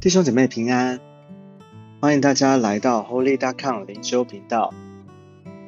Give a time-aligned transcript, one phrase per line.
[0.00, 1.00] 弟兄姐妹平安，
[2.00, 4.72] 欢迎大家来到 Holy.com 灵修频道。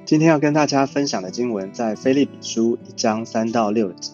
[0.05, 4.13] 今天要跟大家分享的经文在菲利比书一章三到六节。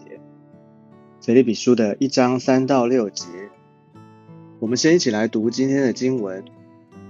[1.21, 3.27] 菲利比书的一章三到六节，
[4.59, 6.43] 我们先一起来读今天的经文。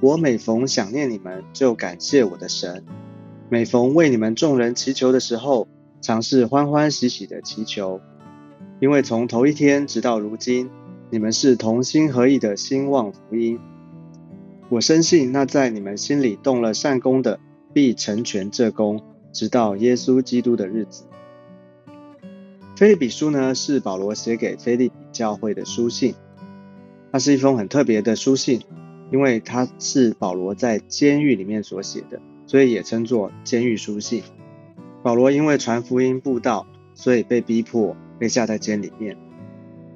[0.00, 2.82] 我每逢想念你们，就感谢我的神；
[3.48, 5.68] 每逢为你们众人祈求的时候，
[6.00, 8.00] 常是欢欢喜喜的祈求，
[8.80, 10.68] 因为从头一天直到如今。
[11.08, 13.60] 你们是同心合意的兴旺福音，
[14.68, 17.38] 我深信那在你们心里动了善功的，
[17.72, 19.00] 必成全这功，
[19.32, 21.04] 直到耶稣基督的日子。
[22.74, 26.14] 菲利比书呢，是保罗写给菲利比教会的书信，
[27.12, 28.60] 它是一封很特别的书信，
[29.12, 34.24] 因为它是保罗在监狱里面所写的，所以也称作监狱书信。
[35.04, 39.16] 保罗因为传福音布道，所以被逼迫，被下在监里面。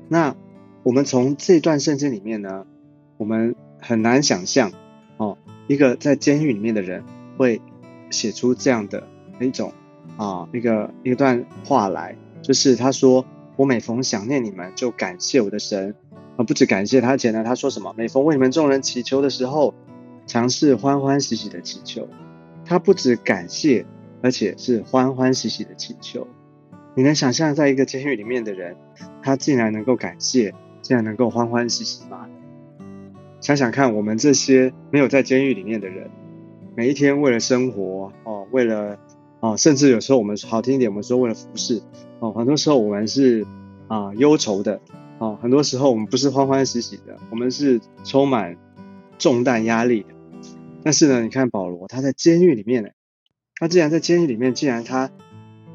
[0.09, 0.37] 那
[0.83, 2.67] 我们从这段圣经里面呢，
[3.19, 4.73] 我们很难想象
[5.19, 5.37] 哦，
[5.67, 7.05] 一个在监狱里面的人
[7.37, 7.61] 会
[8.11, 9.07] 写出这样的
[9.41, 9.73] 一种
[10.17, 15.95] 啊一个一段话来，就是他说：“我每逢想念你们，就感谢我的神
[16.39, 17.95] 啊，不止感谢他，前呢他说什么？
[17.95, 19.75] 每逢为你们众人祈求的时候，
[20.27, 22.09] 尝试欢欢喜喜的祈求。
[22.65, 23.85] 他不止感谢，
[24.23, 26.27] 而且是欢欢喜喜的祈求。
[26.95, 28.77] 你能想象，在一个监狱里面的人，
[29.23, 30.55] 他竟然能够感谢？”
[30.91, 32.27] 竟然能够欢欢喜喜吗？
[33.41, 36.11] 想想看，我们这些没有在监狱里面的人，
[36.75, 38.99] 每一天为了生活哦，为了
[39.39, 41.81] 哦，甚至有时候我们好听一点，我们说为了服侍
[42.19, 43.47] 哦，很多时候我们是
[43.87, 44.81] 啊忧愁的
[45.21, 48.57] 哦，很多时候我们不是欢欢喜喜的，我们是充满
[49.17, 50.09] 重担压力的。
[50.83, 52.89] 但是呢，你看保罗他在监狱里面呢，
[53.55, 55.09] 他既然在监狱里面，既然他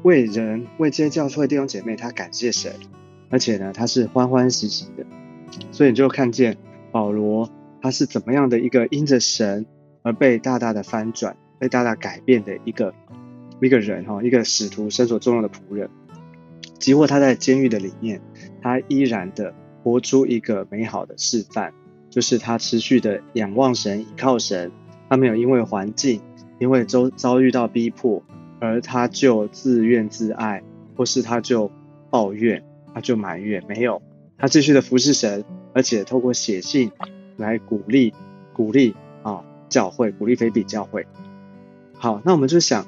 [0.02, 2.74] 为人为这些教会弟兄姐妹，他感谢神。
[3.30, 5.04] 而且呢，他是欢欢喜喜的，
[5.72, 6.56] 所以你就看见
[6.92, 7.50] 保罗
[7.82, 9.66] 他是怎么样的一个因着神
[10.02, 12.94] 而被大大的翻转、被大大改变的一个
[13.60, 15.90] 一个人哈，一个使徒身所重要的仆人。
[16.78, 18.20] 即或他在监狱的里面，
[18.62, 21.72] 他依然的活出一个美好的示范，
[22.10, 24.70] 就是他持续的仰望神、倚靠神，
[25.08, 26.20] 他没有因为环境、
[26.58, 28.22] 因为遭遭遇到逼迫，
[28.60, 30.62] 而他就自怨自艾，
[30.96, 31.70] 或是他就
[32.10, 32.62] 抱怨。
[32.96, 34.00] 他就埋怨没有，
[34.38, 36.90] 他继续的服侍神，而且透过写信
[37.36, 38.14] 来鼓励
[38.54, 41.06] 鼓励啊教会，鼓励菲比教会。
[41.98, 42.86] 好，那我们就想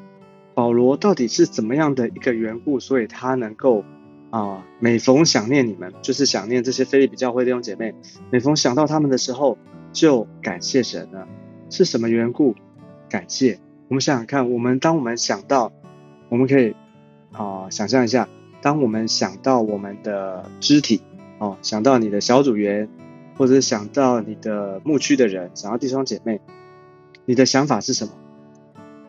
[0.55, 3.85] 保罗到底是怎么样的一个缘故，所以他能够
[4.31, 7.95] 啊每逢想念你们，就是想念这些菲利比教会弟兄姐妹，
[8.31, 9.59] 每逢想到他们的时候，
[9.93, 11.27] 就感谢神呢？
[11.69, 12.55] 是什么缘故？
[13.11, 13.59] 感谢？
[13.89, 15.71] 我们想想看，我们当我们想到，
[16.31, 16.75] 我们可以
[17.33, 18.27] 啊想象一下。
[18.61, 21.03] 当我们想到我们的肢体，
[21.39, 22.89] 哦，想到你的小组员，
[23.37, 26.41] 或者是想到你的牧区的人，想到弟兄姐妹，
[27.25, 28.13] 你的想法是什么？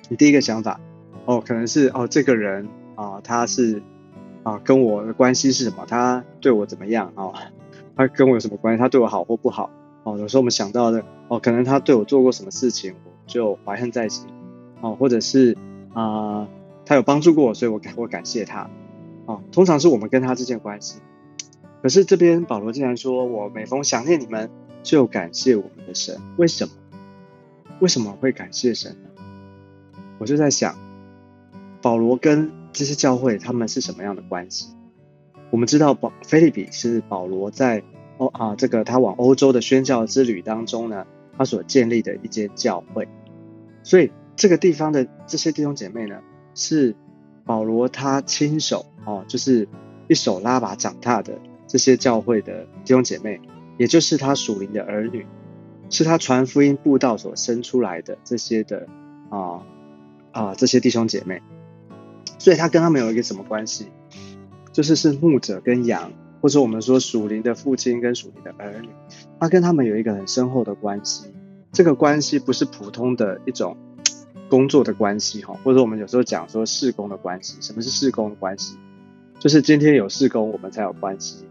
[0.10, 0.80] 你第一个想法，
[1.26, 3.82] 哦，可能是哦，这个人啊，他是
[4.44, 5.86] 啊，跟我的关系是什么？
[5.88, 7.12] 他对我怎么样？
[7.16, 7.34] 哦，
[7.96, 8.80] 他跟我有什么关系？
[8.80, 9.70] 他对我好或不好？
[10.04, 14.28] 哦，有时候我们想到的，哦，可能他对我做过什么事情，我就怀恨在心，
[14.82, 15.58] 哦，或者是
[15.94, 16.48] 啊，
[16.86, 18.70] 他有帮助过我，所以我感我感谢他。
[19.30, 21.02] 哦，通常是我们跟他之间关系，
[21.84, 24.50] 可是这边保罗竟然说：“我每逢想念你们，
[24.82, 26.74] 就感谢我们的神。”为什么？
[27.80, 29.22] 为什么会感谢神呢？
[30.18, 30.76] 我就在想，
[31.80, 34.74] 保罗跟这些教会他们是什么样的关系？
[35.52, 37.84] 我们知道保菲利比是保罗在
[38.18, 41.06] 欧啊这个他往欧洲的宣教之旅当中呢，
[41.38, 43.08] 他所建立的一间教会，
[43.84, 46.20] 所以这个地方的这些弟兄姐妹呢
[46.56, 46.96] 是。
[47.46, 49.68] 保罗他亲手哦，就是
[50.08, 53.40] 一手拉拔长大的这些教会的弟兄姐妹，
[53.78, 55.26] 也就是他属灵的儿女，
[55.90, 58.88] 是他传福音布道所生出来的这些的
[59.30, 59.62] 啊
[60.32, 61.42] 啊这些弟兄姐妹，
[62.38, 63.88] 所以他跟他们有一个什么关系？
[64.72, 66.12] 就是是牧者跟羊，
[66.42, 68.90] 或者我们说属灵的父亲跟属灵的儿女，
[69.40, 71.34] 他跟他们有一个很深厚的关系。
[71.72, 73.76] 这个关系不是普通的一种。
[74.50, 78.76] 工作的关系哈，或者我们有时候讲说事工的关系，什么是事工的关系？
[79.40, 81.46] 就是今天有事工，我们才有关系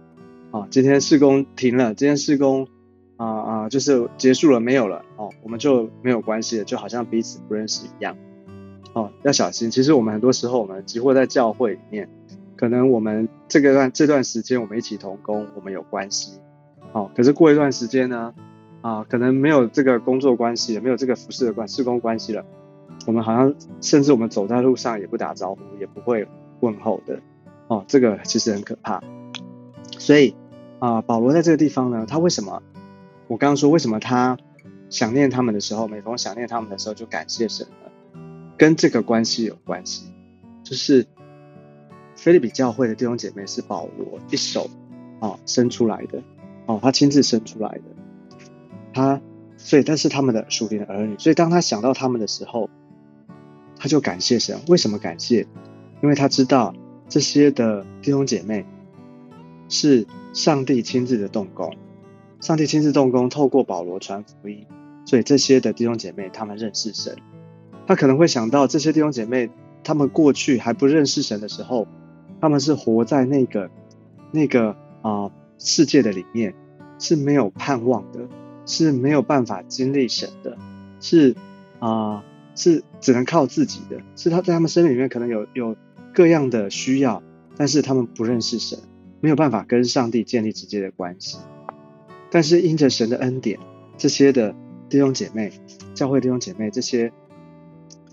[0.50, 0.68] 啊。
[0.70, 2.68] 今天事工停了，今天事工
[3.16, 8.14] 啊啊，就是结束了，没有了哦，我们就没有关系了，就好像彼此不认识一样
[8.92, 9.10] 哦。
[9.22, 12.10] 要小心，其实我们很多时候，我们集会在教会里面，
[12.56, 16.38] 可能我们这个段这段时间我们一起同工，我们有关系
[16.92, 17.10] 哦。
[17.16, 18.34] 可是过一段时间呢，
[18.82, 22.44] 啊，可能没有这个工作关系，也没有这个服饰的关事工关系了。
[23.06, 26.28] 我们好像甚至我们走在路上也不打招呼，也不会
[26.60, 27.18] 问候的
[27.68, 29.02] 哦，这个其实很可怕。
[29.98, 30.34] 所以
[30.78, 32.62] 啊，保罗在这个地方呢，他为什么
[33.26, 34.36] 我刚刚说为什么他
[34.90, 38.20] 想念他们的时候，每逢想念他们的时候就感谢神呢？
[38.56, 40.10] 跟这个关系有关系，
[40.64, 41.06] 就是
[42.16, 44.68] 菲利比教会的弟兄姐妹是保罗一手
[45.20, 46.22] 啊生出来的，
[46.66, 47.82] 哦，他亲自生出来的，
[48.92, 49.20] 他
[49.56, 52.70] 所以但是他们的属灵的儿女，所以当他想到他们的时候，
[53.76, 54.58] 他就感谢神。
[54.68, 55.46] 为什么感谢？
[56.02, 56.74] 因为他知道
[57.08, 58.64] 这些的弟兄姐妹
[59.68, 61.74] 是上帝亲自的动工。
[62.40, 64.64] 上帝亲自动工，透过保罗传福音，
[65.04, 67.16] 所以这些的弟兄姐妹他们认识神。
[67.86, 69.50] 他可能会想到这些弟兄姐妹，
[69.82, 71.88] 他们过去还不认识神的时候，
[72.40, 73.70] 他们是活在那个
[74.30, 76.54] 那个啊世界的里面，
[76.98, 78.20] 是没有盼望的，
[78.66, 80.56] 是没有办法经历神的，
[81.00, 81.34] 是
[81.80, 82.22] 啊
[82.54, 85.74] 是只能靠自己的，是他在他们生命里面可能有有
[86.18, 87.22] 各样的需要，
[87.56, 88.76] 但是他们不认识神，
[89.20, 91.38] 没有办法跟上帝建立直接的关系。
[92.28, 93.56] 但是因着神的恩典，
[93.96, 94.52] 这些的
[94.88, 95.52] 弟兄姐妹、
[95.94, 97.12] 教会弟兄姐妹，这些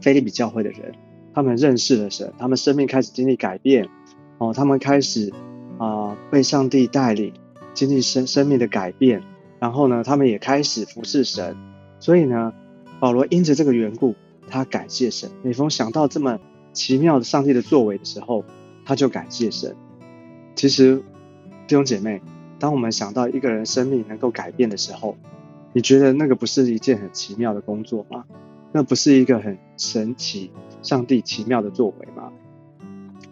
[0.03, 0.93] 菲利比教会的人，
[1.33, 3.89] 他们认识了神，他们生命开始经历改变，
[4.37, 5.33] 哦，他们开始
[5.79, 7.33] 啊被上帝带领，
[7.73, 9.23] 经历生生命的改变，
[9.59, 11.57] 然后呢，他们也开始服侍神。
[11.99, 12.53] 所以呢，
[12.99, 14.13] 保罗因着这个缘故，
[14.47, 15.31] 他感谢神。
[15.41, 16.39] 每逢想到这么
[16.75, 18.45] 奇妙的上帝的作为的时候，
[18.85, 19.75] 他就感谢神。
[20.53, 20.97] 其实
[21.65, 22.21] 弟兄姐妹。
[22.57, 25.17] 当我们想到一个人生命能够改变的时候，
[25.73, 28.23] 你觉得那个不是一件很奇妙的工作吗？
[28.71, 30.49] 那不是一个很神奇、
[30.81, 32.31] 上帝奇妙的作为吗？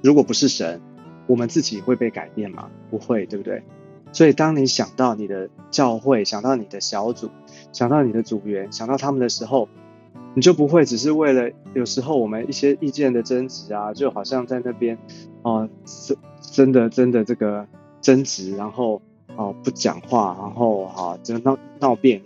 [0.01, 0.81] 如果不是神，
[1.25, 2.69] 我们自己会被改变吗？
[2.91, 3.63] 不会，对不对？
[4.11, 7.29] 所以，当你想到你的教会、想到你的小组、
[7.71, 9.69] 想到你的组员、想到他们的时候，
[10.35, 14.97] 你就不会只是为了有时候我们一些意见的争执啊，就好像在那边
[15.41, 17.67] 哦，真真的真的这个
[18.01, 19.01] 争执，然后。
[19.35, 22.25] 哦，不讲话，然后啊，就闹闹别扭。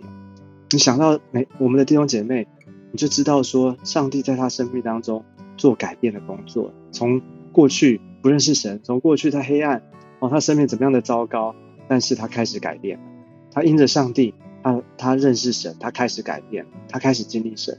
[0.70, 2.46] 你想到每我们的弟兄姐妹，
[2.92, 5.24] 你就知道说，上帝在他生命当中
[5.56, 6.70] 做改变的工作。
[6.92, 9.80] 从过去不认识神，从过去他黑暗，
[10.18, 11.54] 哦，他生命怎么样的糟糕，
[11.88, 13.04] 但是他开始改变了。
[13.52, 17.78] 他因着上帝，他他认识神，他开始改变，他开始经历神，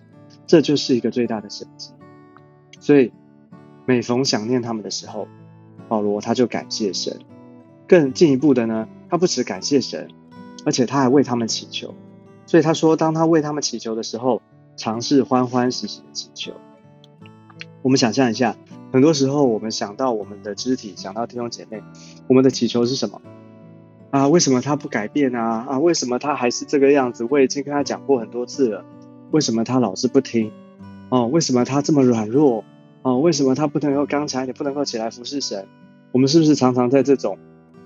[0.50, 1.92] 这就是一个最大的神迹。
[2.80, 3.12] 所以
[3.86, 5.28] 每逢想念他们的时候，
[5.88, 7.20] 保罗他就感谢神。
[7.88, 8.88] 更进一步的呢？
[9.12, 10.10] 他不止感谢神，
[10.66, 11.94] 而且他还为他们祈求。
[12.48, 14.42] 所以他说，当他为他们祈求的时候，
[14.76, 16.52] 尝试欢欢喜喜的祈求。
[17.84, 18.58] 我们想象一下，
[18.92, 21.84] 很多时候我们想到我们的肢体，想到弟兄姐妹，
[22.28, 23.22] 我们的祈求是什么？
[24.10, 25.68] 啊，为什么他不改变啊？
[25.70, 27.28] 啊，为什么他还是这个样子？
[27.30, 28.86] 我已经跟他讲过很多次了，
[29.32, 30.52] 为什么他老是不听？
[31.10, 32.64] 哦，为什么他这么软弱？
[33.02, 35.68] 哦，为什么他不能够刚才你不能够起来服侍神？
[36.12, 37.38] 我们是不是常常在这种？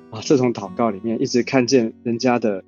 [0.10, 2.64] 啊，这种祷告里面一直看见人家的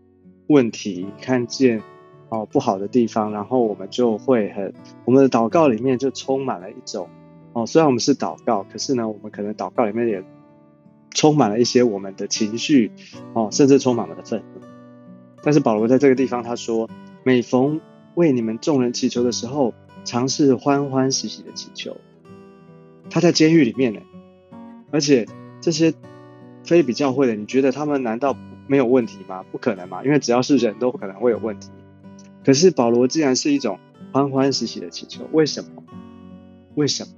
[0.48, 1.82] 问题，看见
[2.30, 4.74] 哦不好的地方，然后我们就会很，
[5.06, 7.08] 我们的祷告里面就充满了一种
[7.54, 10.24] 哦，虽然我们是祷告，可是呢，我们可能祷告里面也
[11.12, 12.92] 充满了一些我们的情绪
[13.34, 14.62] 哦，甚至充满了愤怒。
[15.44, 16.90] 但是保罗在这个地方他说，
[17.24, 17.80] 每逢
[18.16, 19.74] 为你们众人祈求的时候，
[20.04, 21.96] 尝试欢欢喜喜的祈求。
[23.10, 24.02] 他在监狱里面呢，
[24.92, 25.28] 而且
[25.62, 25.94] 这些。
[26.68, 28.36] 非比教会的，你觉得他们难道
[28.66, 29.46] 没有问题吗？
[29.52, 31.70] 不可能嘛，因为只要是人都可能会有问题。
[32.44, 33.78] 可是保罗既然是一种
[34.12, 35.84] 欢欢喜喜的祈求，为什么？
[36.74, 37.10] 为什么？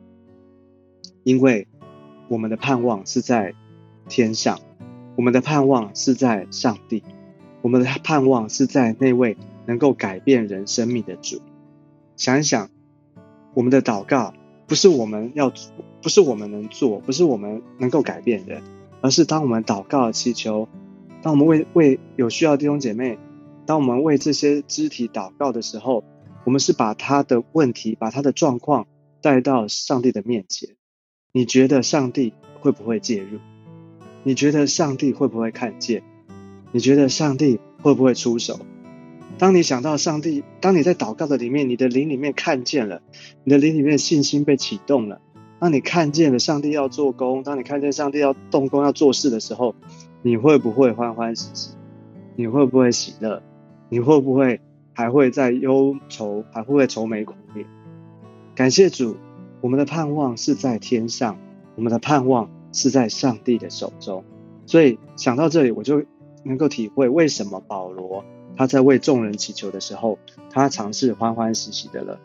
[1.24, 1.66] 因为
[2.28, 3.54] 我们的盼望是在
[4.10, 4.60] 天上，
[5.16, 7.02] 我们的盼望是在上帝，
[7.62, 11.40] 我们的盼望是在那位能够改变人生命的主。
[12.16, 12.72] 想一想，
[13.54, 14.34] 我们的祷告
[14.66, 15.52] 不是我们要，
[16.02, 18.62] 不是我们能做，不是我们能够改变的。
[19.00, 20.68] 而是当我们祷告祈求，
[21.22, 23.20] 当我们为为有需要弟兄姐妹，
[23.68, 26.04] 当我们为这些肢体祷告的时候，
[26.46, 28.88] 我们是把他的问题、把他的状况
[29.22, 30.70] 带到上帝的面前。
[31.32, 33.38] 你觉得上帝会不会介入？
[34.24, 36.02] 你觉得上帝会不会看见？
[36.72, 38.60] 你觉得上帝会不会出手？
[39.38, 43.02] 当你想到上帝，当你在祷告的里面，你的灵里面看见了，
[43.44, 45.22] 你的灵里面信心被启动了。
[45.60, 49.76] 当你看见了上帝要做工，当你看见上帝要动工、要做事的时候，
[50.24, 51.70] 你会不会欢欢喜喜？
[52.36, 53.44] 你会不会喜乐？
[53.90, 54.60] 你会不会
[54.94, 56.44] 还会在忧愁？
[56.52, 57.68] 还会不会愁眉苦脸？
[58.56, 59.18] 感谢主，
[59.62, 61.38] 我们的盼望是在天上，
[61.76, 64.24] 我们的盼望是在上帝的手中。
[64.66, 66.04] 所以想到这里，我就
[66.44, 68.26] 能够体会为什么保罗
[68.58, 70.18] 他在为众人祈求的时候，
[70.50, 72.20] 他尝试欢欢喜喜的了，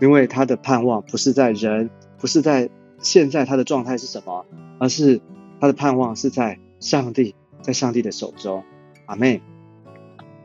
[0.00, 2.70] 因为他的盼望不是在人，不是在。
[3.00, 4.44] 现在他的状态是什么？
[4.80, 5.20] 而是
[5.60, 8.64] 他的盼望是在上帝，在上帝的手中。
[9.06, 9.40] 阿妹，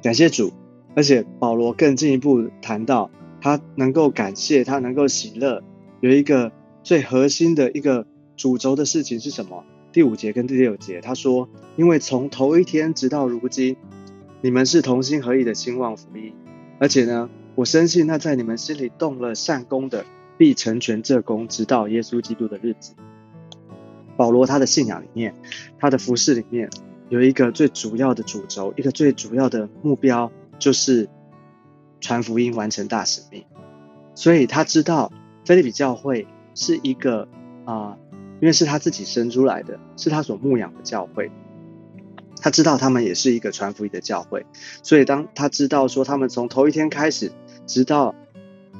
[0.03, 0.53] 感谢主，
[0.95, 3.09] 而且保罗更进一步谈到，
[3.41, 5.63] 他能够感谢，他能够喜乐，
[5.99, 6.51] 有一个
[6.83, 8.05] 最核心的一个
[8.37, 9.63] 主轴的事情是什么？
[9.91, 13.77] 第五节跟第六节，他说：“因为从头一天直到如今，
[14.43, 16.33] 你们是同心合意的兴旺福音，
[16.77, 20.05] 而且呢，我深信那在你们心里动了善功的，
[20.37, 22.93] 必成全这功，直到耶稣基督的日子。”
[24.17, 25.33] 保罗他的信仰里面，
[25.79, 26.69] 他的服饰里面
[27.07, 31.07] 有一个最主要的主轴，一个最主要的目标，就是
[32.01, 33.45] 传福音，完成大使命。
[34.13, 35.09] 所以他知道
[35.45, 37.29] 菲利比教会是一个
[37.63, 37.97] 啊。
[38.41, 41.31] 因为是他自己生出来的，是他所牧养的教会，
[42.43, 44.45] 他知道他们也是一个传福音的教会，
[44.83, 47.31] 所以当他知道说他们从头一天开始，
[47.65, 48.13] 直到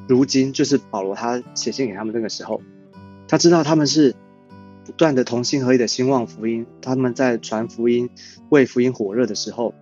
[0.06, 2.62] 如今，就是保罗他写信给他们那个时候，
[3.26, 4.14] 他知道他们是
[4.86, 8.10] 不断的同心合意的兴旺福音，他们在传福音、
[8.50, 9.74] 为福音火热的时候，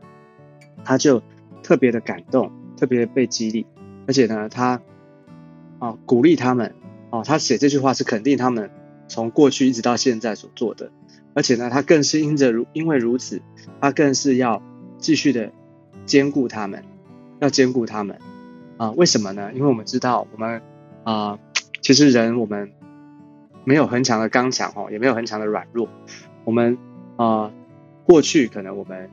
[0.85, 1.23] 他就
[1.63, 3.65] 特别的感动，特别被激励，
[4.07, 4.79] 而且呢，他
[5.79, 6.75] 啊鼓励他们，
[7.09, 8.69] 哦，他写这句话是肯定他们。
[9.07, 10.89] 从过去一直到现在所做的，
[11.33, 13.41] 而且呢，他更是因着如因为如此，
[13.79, 14.61] 他更是要
[14.97, 15.51] 继续的
[16.05, 16.83] 兼顾他们，
[17.39, 18.17] 要兼顾他们
[18.77, 18.91] 啊？
[18.91, 19.51] 为什么呢？
[19.53, 20.61] 因为我们知道，我们
[21.03, 21.39] 啊，
[21.81, 22.71] 其实人我们
[23.63, 25.88] 没有很强的刚强哦，也没有很强的软弱。
[26.43, 26.77] 我们
[27.15, 27.51] 啊，
[28.05, 29.09] 过去可能我们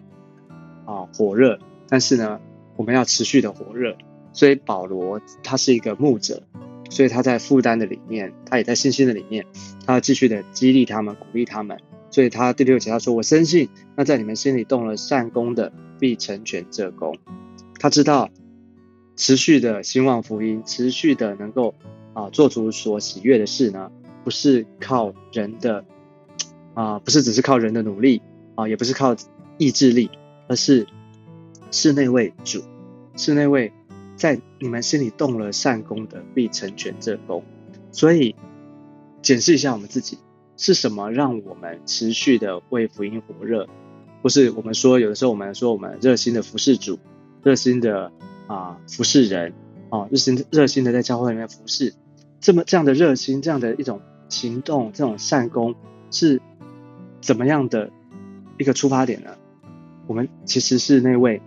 [0.87, 1.58] 啊火热，
[1.88, 2.40] 但是呢，
[2.76, 3.96] 我们要持续的火热。
[4.32, 6.42] 所以保罗他是一个牧者。
[6.90, 9.44] 所以他在负担的里面，他也在信心的里面，
[9.84, 11.78] 他要继续的激励他们，鼓励他们。
[12.11, 17.17] 所以他第六节他说：“我深信，那在你们心里动了善功的，必成全这功。”
[17.79, 18.31] 他知道
[19.17, 21.75] 持续的兴旺福音，持续的能够
[22.15, 23.91] 啊做主所喜悦的事呢，
[24.25, 25.85] 不是靠人的
[26.75, 28.23] 啊，不是只是靠人的努力
[28.55, 29.15] 啊，也不是靠
[29.59, 30.11] 意志力，
[30.49, 30.87] 而是
[31.71, 32.62] 是那位主，
[33.17, 33.73] 是那位。
[34.17, 37.45] 在你们心里动了善功的，必成全这功。
[37.93, 38.35] 所以
[39.23, 40.19] 检视一下我们自己，
[40.59, 43.67] 是什么让我们持续的为福音火热？
[44.21, 46.99] 不是我们说，有的时候我们说我们热心的服侍主，
[47.43, 48.12] 热心的
[48.47, 49.55] 啊服侍人，
[49.88, 51.95] 啊热心热心的在教会里面服侍，
[52.41, 55.75] 这么这样的热心，这样的一种行动，这种善功，
[56.11, 56.43] 是
[57.23, 57.91] 怎么样的
[58.59, 59.31] 一个出发点呢？
[60.07, 61.41] 我们其实是那位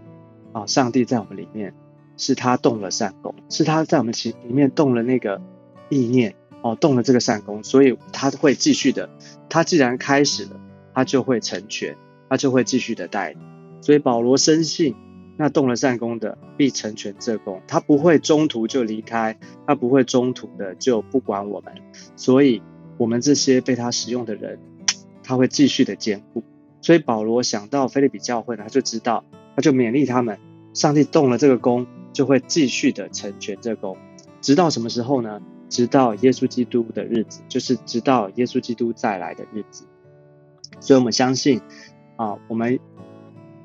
[0.54, 1.76] 啊上帝在我们里面。
[2.18, 5.42] 是他动了善功，是他在我们心里面动了那个
[5.90, 9.10] 意念哦，动了这个善功，所以他会继续的。
[9.50, 10.60] 他既然开始了，
[10.94, 11.96] 他就会成全，
[12.30, 13.40] 他就会继续的带领。
[13.82, 14.96] 所以保罗深信，
[15.38, 21.74] 那动了善功的必成全这功，他不会中途就离开，他不会中途的就不管我们。
[22.16, 22.62] 所以，
[22.98, 24.60] 我们这些被他使用的人，
[25.24, 26.44] 他会继续的兼顾。
[26.82, 29.24] 所以保罗想到菲利比教会呢，他就知道，
[29.56, 30.38] 他就勉励他们，
[30.74, 31.88] 上帝动了这个功。
[32.14, 33.96] 就会继续的成全这功，
[34.42, 35.42] 直到什么时候呢？
[35.72, 39.86] 直到耶稣基督的日子，就是直到耶稣基督再来的日子。
[40.82, 41.62] 所以，我们相信
[42.18, 42.78] 啊，我们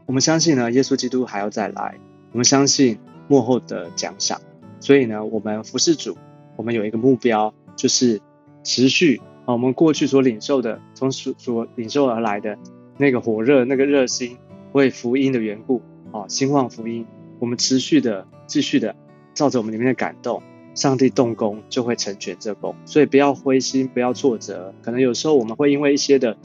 [0.07, 1.99] 我们相信呢，耶稣基督还要再来。
[2.31, 4.41] 我们相信幕后的奖赏。
[4.79, 6.17] 所以呢，我们服侍主，
[6.55, 8.21] 我们有一个目标，就是
[8.63, 12.57] 持续啊，我们过去所领受的，从所所领受而来的
[12.99, 14.39] 那个火热、那个热心，
[14.73, 15.83] 为福音的缘故
[16.13, 17.05] 啊，兴旺福音。
[17.41, 18.95] 我们持续的、继续的，
[19.35, 20.43] 照着我们里面的感动，
[20.77, 24.73] 上帝动工就会成全这工，所以不要灰心，不要挫折。
[24.83, 26.37] 可能有时候我们会因为一些的、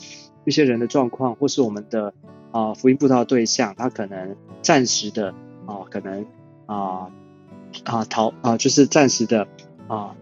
[0.46, 2.14] 一些人的状况，或是我们的
[2.52, 5.36] 啊福音布道对象，他可能暂时的
[5.68, 6.26] 啊，可能
[6.66, 7.12] 啊
[7.84, 9.48] 啊逃啊，就是暂时的
[9.88, 10.16] 啊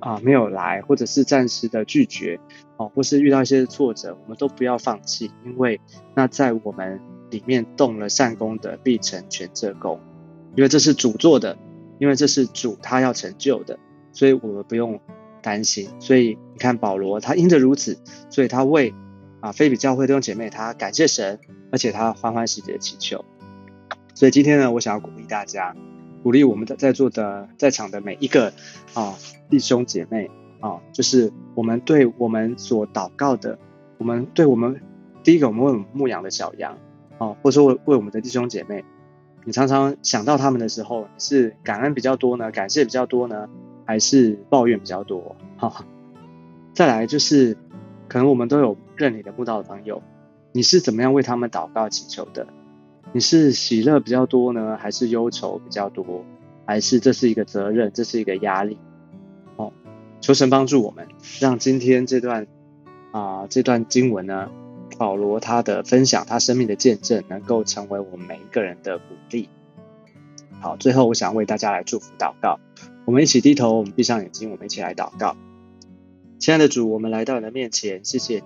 [0.00, 2.40] 啊没有来，或者是暂时的拒绝
[2.76, 5.80] 哦，或是遇到一些挫折，我们都不要放弃，因为
[6.16, 7.00] 那在我们
[7.30, 10.00] 里面动了善功的，必成全这功。
[10.54, 11.56] 因为这是主做的，
[12.02, 13.78] 因为这是主他要成就的，
[14.10, 14.98] 所以我们不用
[15.40, 15.88] 担心。
[16.00, 17.96] 所以你看保罗，他因着如此，
[18.28, 18.92] 所以他为
[19.38, 21.38] 啊菲比教会弟兄姐妹，他感谢神，
[21.70, 23.24] 而且他欢欢喜喜的祈求。
[24.16, 25.76] 所以今天呢，我想要鼓励大家，
[26.24, 28.52] 鼓励我们在在座的在场的每一个
[28.94, 29.14] 啊
[29.48, 30.28] 弟兄姐妹
[30.58, 33.56] 啊，就是我们对我们所祷告的，
[33.98, 34.80] 我们对我们
[35.22, 36.76] 第一个，我们为我们牧养的小羊
[37.18, 38.84] 啊，或者说为为我们的弟兄姐妹。
[39.44, 43.48] 你常常想到他们的时候，是感恩比较多呢，感谢比较多呢，
[43.84, 45.34] 还是抱怨比较多？
[45.56, 45.84] 哈，
[46.72, 47.56] 再来就是，
[48.08, 50.00] 可能我们都有认你的慕道的朋友，
[50.52, 52.46] 你是怎么样为他们祷告祈求的？
[53.12, 56.24] 你是喜乐比较多呢，还是忧愁比较多？
[56.64, 58.78] 还是这是一个责任，这是一个压力？
[59.56, 59.72] 哦，
[60.20, 61.08] 求神帮助我们，
[61.40, 62.46] 让今天这段
[63.10, 64.48] 啊这段经文呢。
[65.02, 69.48] 保罗他的分享，他生命的见证，能够成为我们每一个人的鼓励。
[70.60, 72.60] 好，最后我想为大家来祝福祷告。
[73.04, 75.36] 我们一起低头，我们闭上眼睛，我们一起来祷告。
[76.38, 78.44] 亲爱的主，我们来到你的面前，谢谢你。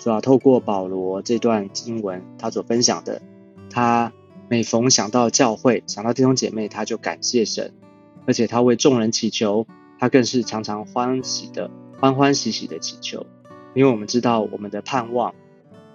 [0.00, 3.22] 主要透过保罗这段经文，他所分享的，
[3.70, 4.12] 他
[4.48, 7.72] 每逢想到教会，想到弟兄姐妹，他就感谢神，
[8.26, 9.68] 而且他为众人祈求，
[10.00, 11.70] 他更是常常欢喜的、
[12.00, 13.24] 欢欢喜喜的祈求，
[13.74, 15.32] 因为我们知道我们的盼望，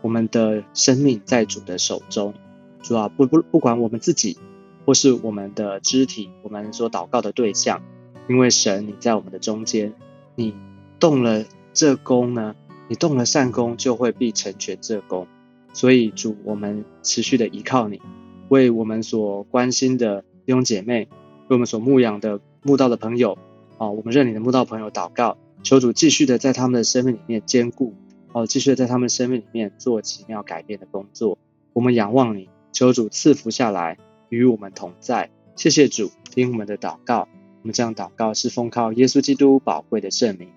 [0.01, 2.33] 我们的生命在主的手中。
[2.81, 4.37] 主啊，不不不管我们自己，
[4.85, 7.81] 或是我们的肢体，我们所祷告的对象，
[8.27, 9.93] 因为神你在我们的中间，
[10.35, 10.55] 你
[10.99, 12.55] 动了这功呢？
[12.87, 15.27] 你动了善功，就会必成全这功。
[15.73, 18.01] 所以主，我们持续的依靠你，
[18.47, 21.07] 为我们所关心的弟兄姐妹，
[21.49, 23.37] 为我们所牧养的牧道的朋友，
[23.77, 27.93] 啊，我们认领的牧道朋友祷告，求主继续的在他们的生命里面坚固，
[28.39, 31.37] 哦，继续在他们生命里面做奇妙改变的工作。
[31.73, 33.97] 我们仰望你，求主赐福下来，
[34.29, 35.29] 与我们同在。
[35.55, 37.27] 谢谢主，听我们的祷告。
[37.61, 40.49] 我们这样祷告是奉靠耶稣基督宝贵的圣名。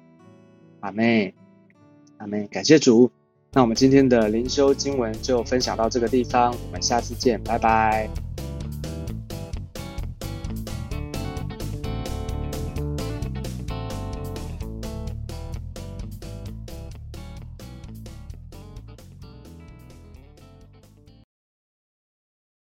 [0.80, 1.34] 阿妹。
[2.18, 3.10] 阿门，感谢主。
[3.52, 8.31] 那我们今天的灵修经文就分享到这个地方，我们下次见，拜拜。